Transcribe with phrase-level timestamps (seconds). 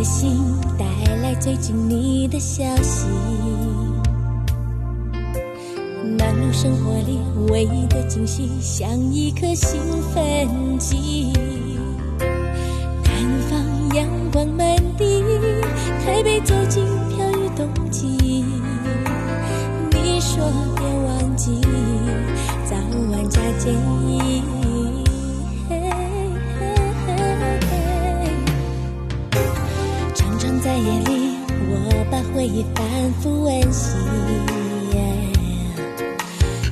[0.00, 0.34] 短信
[0.78, 0.86] 带
[1.16, 3.06] 来最近你的消息，
[6.18, 7.20] 忙碌生活里
[7.50, 9.78] 唯一的惊喜，像一颗兴
[10.14, 10.48] 奋
[10.78, 11.34] 剂。
[12.18, 13.12] 南
[13.50, 15.22] 方阳光满地，
[16.02, 18.06] 台北走进飘雨冬季。
[19.92, 21.60] 你说别忘记，
[22.64, 22.74] 早
[23.12, 24.09] 晚加件衣
[32.40, 32.86] 回忆反
[33.20, 33.90] 复温习，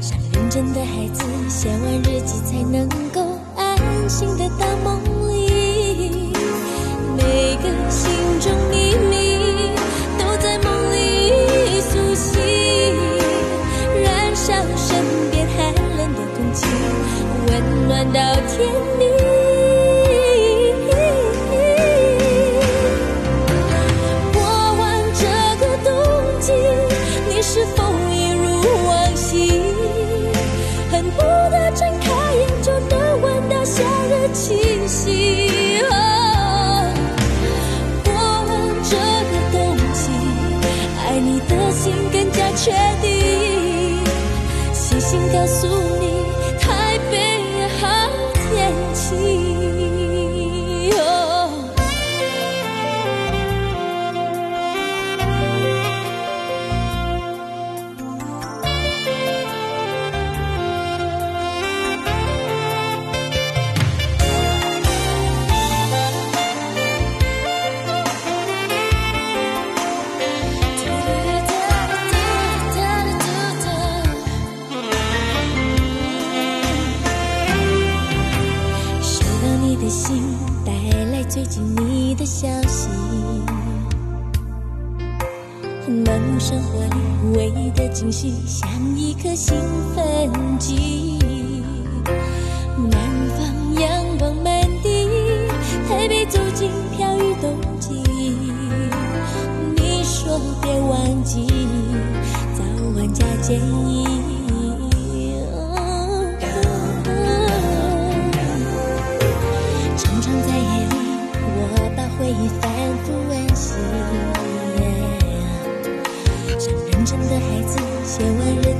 [0.00, 3.20] 像认真的孩子写完日记，才能够
[3.54, 3.76] 安
[4.08, 4.98] 心的到梦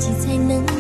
[0.09, 0.78] 你才能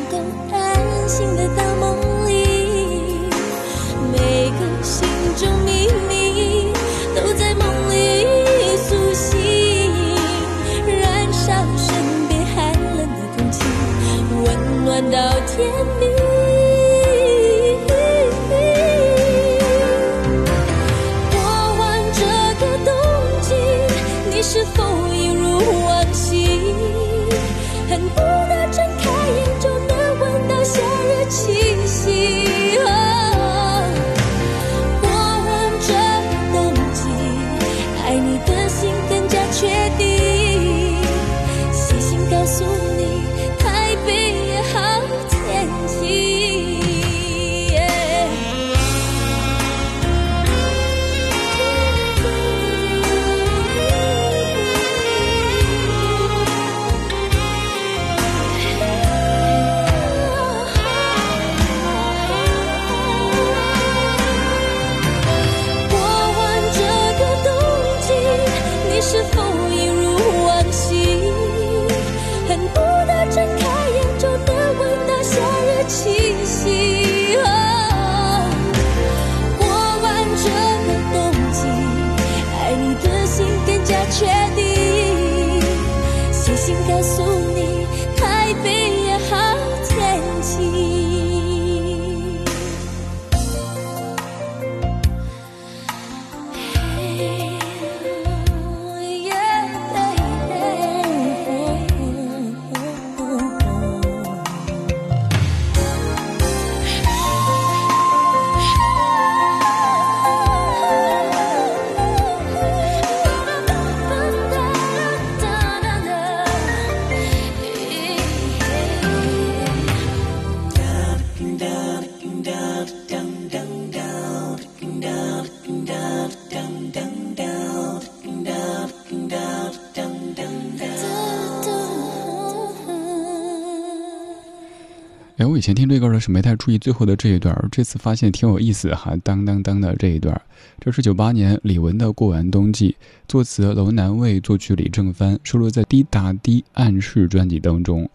[135.68, 140.40] 前听这歌的时候没太注意最后的这一段，这次发现挺有意思哈，当当当的这一段，
[140.80, 142.88] 这是九八年李玟的《过完冬季》，
[143.28, 148.08] 作词楼南卫，作曲李正帆，收录在《滴答滴暗示》专辑当中。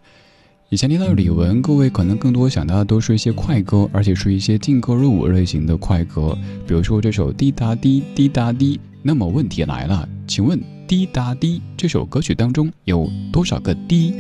[0.70, 6.36] 以前听到李玟，各位可能更多想到的都是一些快歌，而且是一些劲歌热舞类型的快歌，
[6.66, 8.78] 比如说这首《滴答滴滴答滴》。
[9.04, 14.16] 那么问题来了，请问《滴答滴》这首歌曲当中有多少个滴？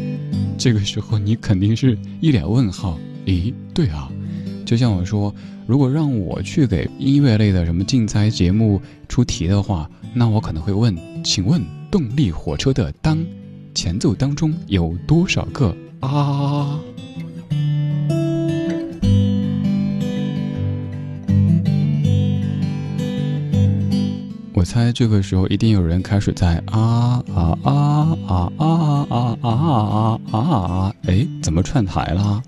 [0.55, 2.99] 这个时候你肯定是一脸问号。
[3.25, 4.11] 咦，对啊，
[4.65, 5.33] 就像我说，
[5.65, 13.23] 如果让我去给音乐类的什么竞猜节目出题的话，那我可能会问：请问动力火车的当
[13.73, 16.79] 前奏当中有多少个啊？
[24.63, 30.95] 我猜这个时候一定有人开始在啊啊啊啊啊啊啊啊啊啊啊！
[31.05, 32.41] 哎，怎么串台了？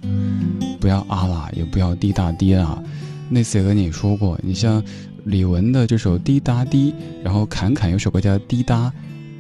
[0.79, 2.81] 不要啊啦，也不要滴答滴啦。
[3.27, 4.81] 那次也跟你说过，你像
[5.25, 8.89] 李玟的这首滴答滴，然后侃侃有首歌叫滴答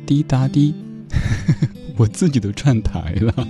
[0.05, 0.75] 滴答滴，
[1.95, 3.47] 我自己都串台了。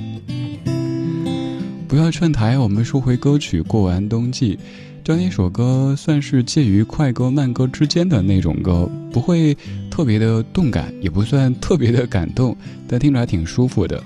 [1.87, 4.55] 不要串台，我们说回歌曲《过完冬季》。
[5.05, 9.55] 这那首歌算是介于快歌慢歌之间的那种歌，不会
[9.87, 12.57] 特别的动感，也不算特别的感动，
[12.87, 14.03] 但听着还挺舒服的。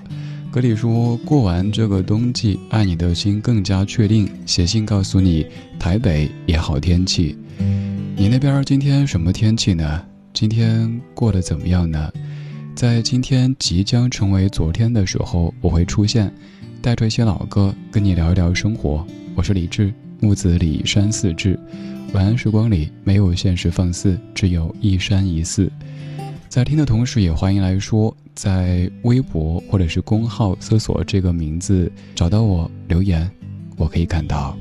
[0.52, 4.30] 歌里说过完这个冬季，爱你的心更加确定。
[4.46, 5.46] 写信告诉你，
[5.80, 7.38] 台北也好天气。
[8.18, 10.04] 你那边今天什么天气呢？
[10.34, 12.12] 今天过得怎么样呢？
[12.76, 16.30] 在今天即将成为昨天的时候，我会出现，
[16.82, 19.08] 带着一些老歌，跟你聊一聊生活。
[19.34, 19.94] 我是李志。
[20.22, 21.58] 木子李山寺志，
[22.14, 25.72] 晚安时光里没有现实放肆，只有一山一寺。
[26.50, 33.30] 在听的同时，也欢迎来说，在微博或者是公号搜索这个名字，找到我留言，
[33.78, 34.58] 我可以看到。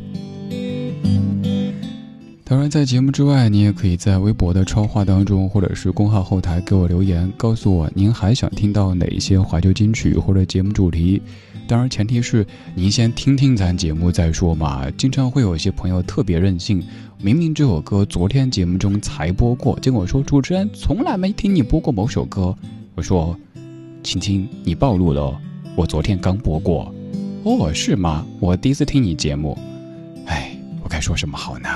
[2.49, 11.21] 当然，在节目之外，你也可以在微博的超话当中，或者是公号后台给我留言，告诉我您还想听到哪一些怀旧金曲或者节目主题。
[11.67, 14.91] 当然，前提是您先听听咱节目再说嘛。
[14.93, 16.83] 经常会有一些朋友特别任性，
[17.21, 22.57] 明明这首歌昨天节目中才播过，结果说主持人从来没听你播过某首歌。
[22.95, 23.39] 我说，
[24.03, 25.39] 青青，你暴露了，
[25.77, 26.95] 我昨天刚播过。
[27.43, 28.27] 哦，是吗？
[28.41, 29.59] 我第一次听你节目。
[30.25, 31.69] 哎，我该说什么好呢？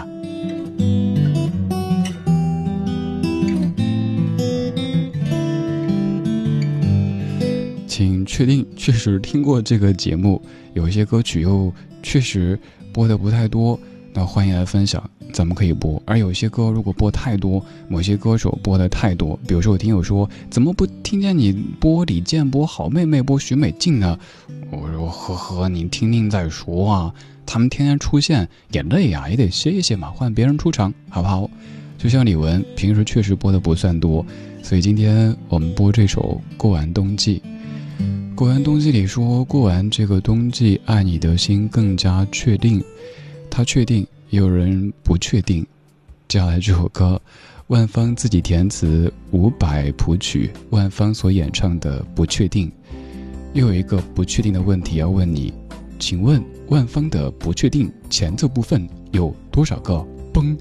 [7.87, 10.41] 请确定确实听过这个节目，
[10.73, 11.73] 有一些歌曲又
[12.03, 12.59] 确实
[12.93, 13.79] 播的不太多，
[14.15, 16.03] 那欢迎来分享，咱们可以播。
[16.07, 24.19] 而有些歌如果播太多，某些歌手播的太多，比如说我听友说怎么不听见你播李健、播好妹妹、播许美静呢？
[24.71, 27.15] 我说呵呵，你听听再说啊。
[27.45, 31.49] 他们天天出现也累呀，也得歇一歇嘛，换别人出场好不好？
[31.99, 34.25] 就像李玟平时确实播的不算多，
[34.63, 37.41] 所以今天我们播这首《过完冬季》。
[38.35, 42.83] 过完冬季里说过完这个冬季，爱你的心更加确定。
[43.51, 45.65] 他确定，有人不确定。
[46.27, 47.21] 接下来这首歌，
[47.67, 52.69] 万芳自己填词，伍佰谱曲，万芳所演唱的《不确定》。
[53.53, 55.53] 又有一个不确定的问题要问你，
[56.03, 60.05] 请问万方的《不确定》前奏部分有多少个
[60.35, 60.59] 崩？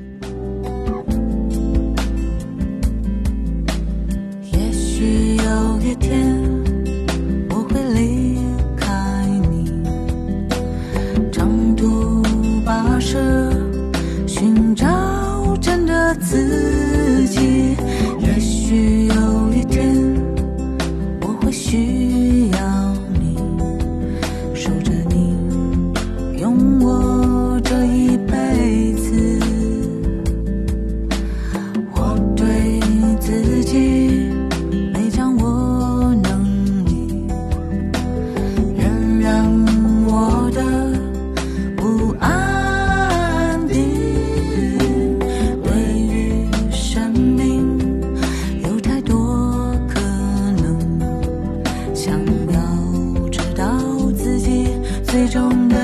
[55.32, 55.81] 中的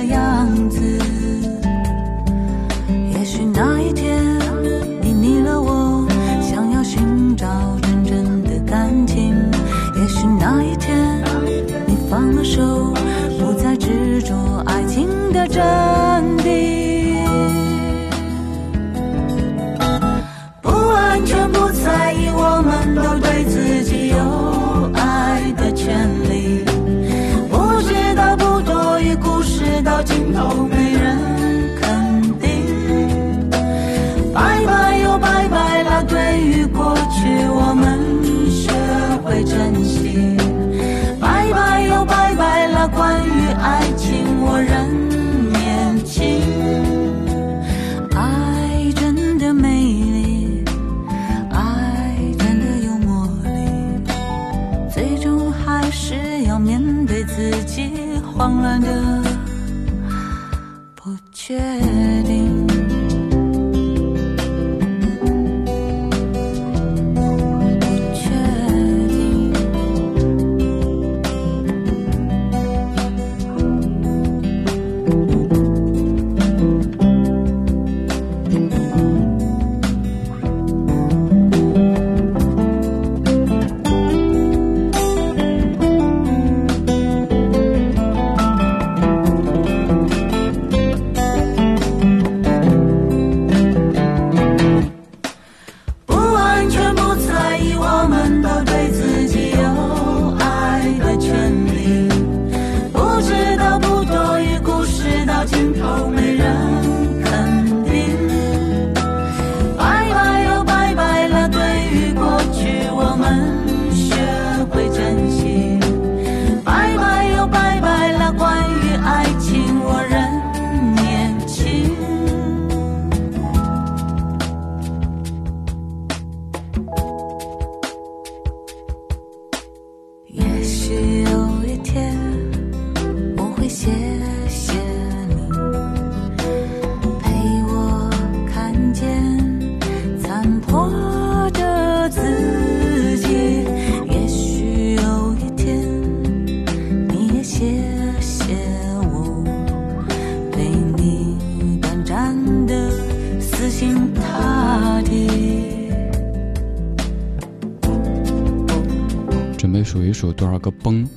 [159.88, 161.08] 数一数多少个崩。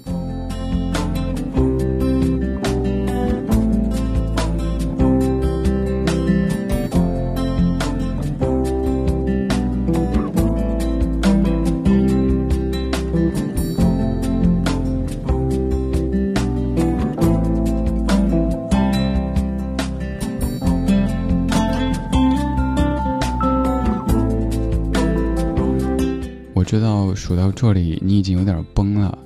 [28.32, 29.16] 有点崩了。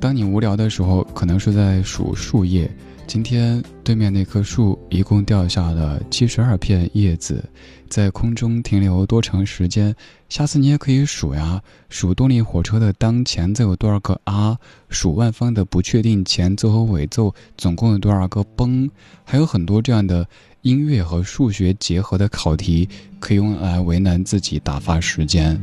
[0.00, 2.70] 当你无聊的时候，可能是在数树叶。
[3.06, 7.44] 今天对面那棵树一共掉下了七十二片叶子，
[7.88, 9.94] 在空中停留多长时间？
[10.30, 14.58] 下次你也可以数呀，数动力火车的当前奏有多少个啊？
[14.88, 18.90] 数万方的不确定前奏和尾奏总共有多少个崩？
[19.22, 20.26] 还有很多这样的
[20.62, 22.88] 音乐和数学结合的考题，
[23.20, 25.60] 可以用来为难自己打发时间。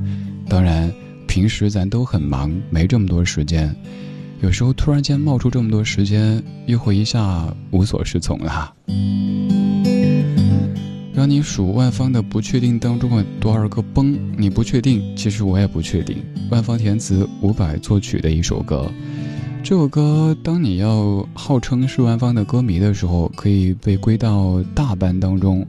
[0.48, 0.94] 当然，
[1.32, 3.74] 平时咱都很忙，没这么多时间。
[4.42, 8.74] 有时候突然间冒出这么多时间，又会一下无所适从了。
[11.14, 16.18] 让你数万方的不确定当中的多少个崩，你不确定，其实我也不确定。
[16.50, 18.92] 万方填词，伍佰作曲的一首歌。
[19.64, 25.66] 这首歌，当你要号称是万方的歌迷的时候，可以被归到大班当中。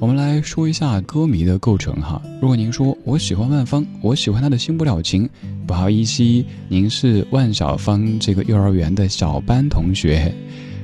[0.00, 2.22] 我们来说一下歌迷的构成哈。
[2.40, 5.28] 如果您说我喜欢万芳，我喜欢她的新不了情，
[5.66, 6.22] 不好意思，
[6.68, 10.34] 您是万小芳这个幼儿园的小班同学。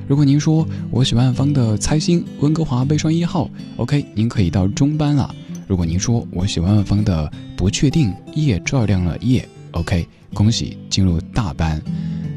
[0.07, 5.33] 如果您说我喜欢万芳的猜心，温哥华悲伤一号，OK，您可以到中班了。
[5.65, 11.81] 如果您说我喜欢万芳的不确定，夜照亮了夜，OK，恭喜进入大班。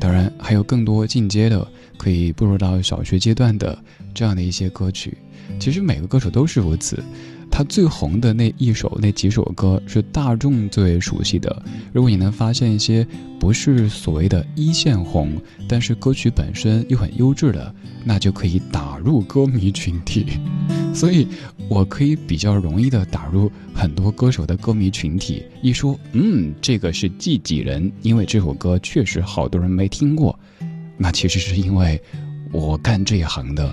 [0.01, 1.69] 当然还有更多进阶的，
[1.99, 3.79] 可以步入到小学阶段的
[4.15, 5.19] 这样的一些歌曲。
[5.59, 7.03] 其实每个歌手都是如此，
[7.51, 11.63] 他最红的那一首、那几首歌是大众最熟悉的。
[11.93, 13.07] 如果你能发现一些
[13.39, 15.33] 不是所谓的一线红，
[15.69, 20.27] 但是歌曲本身又很优质的，那就可以打入歌迷群体。
[20.95, 21.27] 所以
[21.69, 25.45] 我可以比较容易的打入很多歌手的歌迷群体。
[25.63, 30.37] 一说，嗯，这个是第几人，因为这首歌确实好多人没听过。
[30.97, 32.01] 那其实是因为
[32.53, 33.73] 我干这一行的，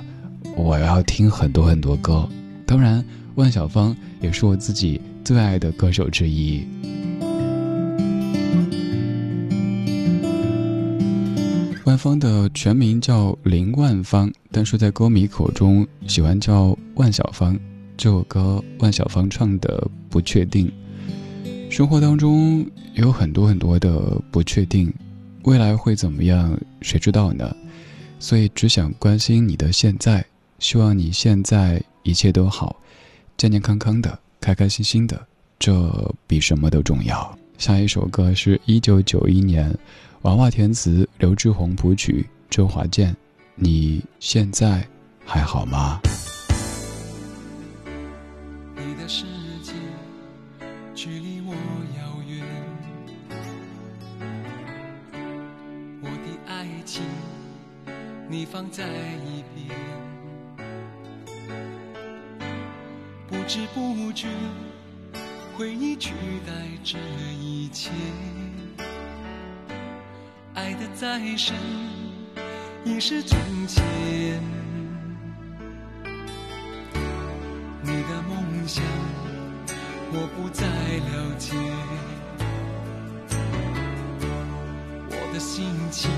[0.57, 2.27] 我要听很多很多歌。
[2.65, 3.03] 当然，
[3.35, 6.65] 万晓芳也是我自己最爱的歌手之一。
[11.85, 17.57] 万芳的全名叫林万芳，但是在歌迷口中喜欢叫万晓芳。
[17.95, 20.71] 这首歌万晓芳唱的不确定，
[21.69, 24.93] 生活当中有很多很多的不确定，
[25.43, 27.55] 未来会怎么样，谁知道呢？
[28.19, 30.25] 所以只想关心你的现在，
[30.59, 32.75] 希望你现在一切都好，
[33.37, 35.27] 健健康康的，开开心心的，
[35.59, 37.37] 这比什么都重要。
[37.57, 39.77] 下一首歌是一九九一年。
[40.23, 43.15] 娃娃填词，刘志宏谱曲，周华健，
[43.55, 44.85] 你现在
[45.23, 45.99] 还好吗？
[48.75, 49.25] 你的世
[49.61, 49.73] 界
[50.95, 52.43] 距离我遥远，
[56.01, 57.03] 我的爱情
[58.27, 58.83] 你放在
[59.23, 59.69] 一边，
[63.47, 64.27] 不知不觉
[65.57, 66.11] 回忆取
[66.45, 66.51] 代
[66.83, 66.97] 这
[67.39, 67.89] 一切。
[70.53, 71.55] 爱的再深，
[72.83, 73.81] 已是从前。
[77.83, 78.83] 你的梦想，
[80.11, 81.55] 我不再了解。
[85.09, 86.11] 我的心情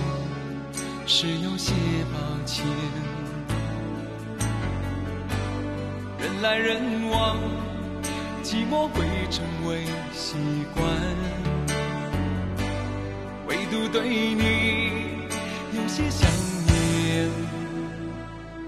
[1.05, 1.75] 是有些
[2.11, 2.65] 抱歉。
[6.41, 7.37] 来人往，
[8.43, 10.37] 寂寞会成为习
[10.73, 10.87] 惯。
[13.47, 14.91] 唯独对你
[15.73, 16.29] 有些想
[16.67, 17.29] 念，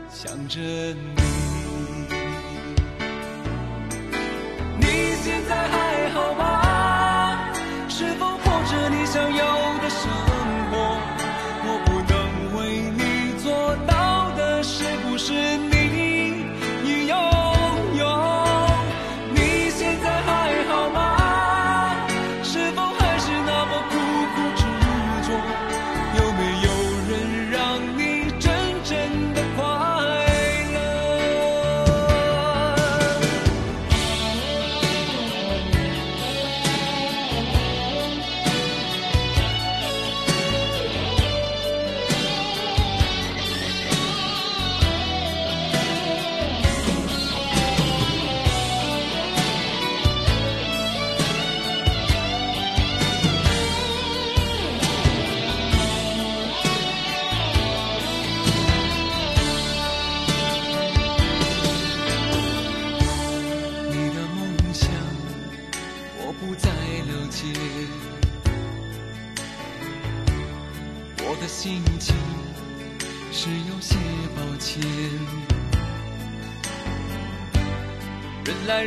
[0.10, 0.60] 想着。
[0.60, 1.41] 你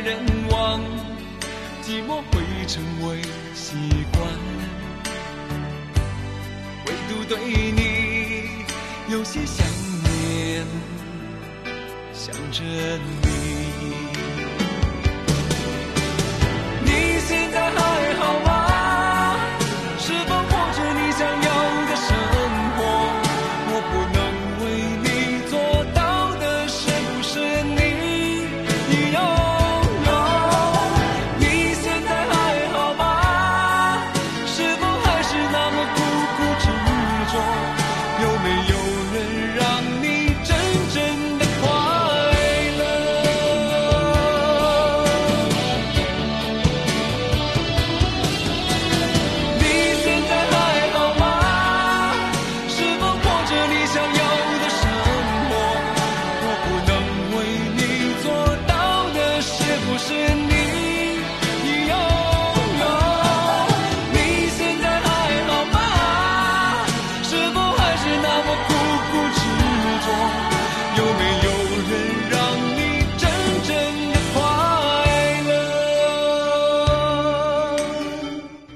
[0.01, 0.34] 人。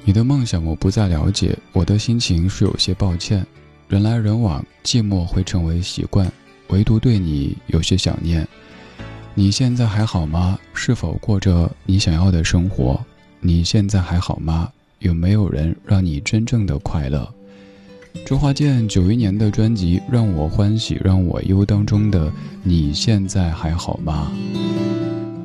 [0.10, 3.46] 你的梦想我不再了解，我的心情是有些抱歉。
[3.88, 6.28] 人来人往，寂寞会成为习惯，
[6.70, 8.48] 唯独对你有些想念。
[9.36, 10.58] 你现在还好吗？
[10.74, 13.00] 是否过着你想要的生活？
[13.40, 14.72] 你现在还好吗？
[14.98, 17.32] 有没有人让你真正的快乐？
[18.26, 22.34] 周华健九一年的专辑《让我欢喜让我忧》当中的
[22.66, 24.32] “你现在还好吗？”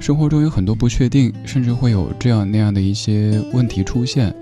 [0.05, 4.37] 生活中有很多不确定，甚至会有这样那样的一些问题出现，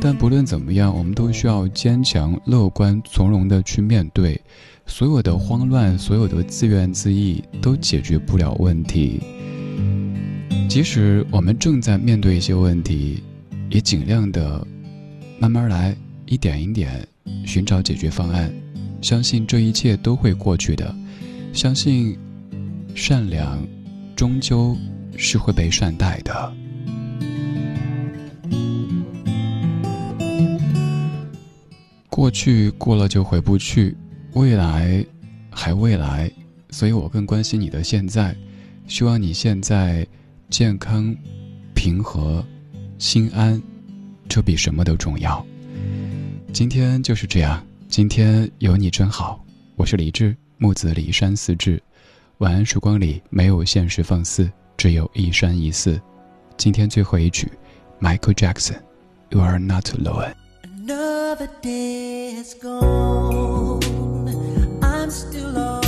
[0.00, 4.40] 但不论怎么样，我们都需要坚强、乐观、从容的去面对。
[4.86, 9.18] 所有的慌乱，所有的自怨自艾，都解决不了问题。
[10.68, 13.20] 即使我们正在面对一些问题，
[13.70, 14.64] 也尽量的
[15.40, 17.04] 慢慢来，一点一点
[17.44, 18.54] 寻找解决方案。
[19.02, 20.94] 相信这一切都会过去的，
[21.52, 22.16] 相信
[22.94, 23.58] 善良
[24.14, 24.76] 终究。
[25.18, 26.54] 是会被善待的。
[32.08, 33.96] 过去过了就回不去，
[34.32, 35.04] 未来
[35.50, 36.30] 还未来，
[36.70, 38.34] 所以我更关心你的现在。
[38.86, 40.06] 希望你现在
[40.48, 41.14] 健康、
[41.74, 42.44] 平和、
[42.96, 43.60] 心安，
[44.28, 45.44] 这比什么都重要。
[46.52, 49.44] 今天就是这样，今天有你真好。
[49.76, 51.80] 我是李志，木子李山四志。
[52.38, 54.50] 晚安，时光里没有现实放肆。
[54.78, 56.00] 只有一山一寺。
[56.56, 57.50] 今天最后一曲
[58.00, 60.34] ，Michael Jackson，You Are Not Alone。
[60.62, 63.80] Another day has gone.
[64.80, 65.87] I'm still alone.